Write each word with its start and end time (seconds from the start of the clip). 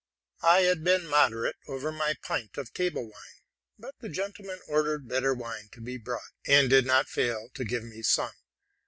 I 0.41 0.61
had 0.61 0.83
been 0.83 1.05
moderate 1.05 1.57
over 1.67 1.91
my 1.91 2.15
pint 2.23 2.57
of 2.57 2.73
table 2.73 3.03
wine; 3.03 3.41
but 3.77 3.93
the 3.99 4.09
gentlemen 4.09 4.59
ordered 4.67 5.07
better 5.07 5.35
wine 5.35 5.69
to 5.73 5.79
be 5.79 5.97
brought, 5.97 6.31
and 6.47 6.67
did 6.71 6.87
not 6.87 7.07
fail 7.07 7.49
to 7.53 7.63
give 7.63 7.83
me 7.83 8.01
some. 8.01 8.33